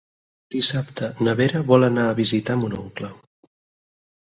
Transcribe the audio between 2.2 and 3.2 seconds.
visitar mon oncle.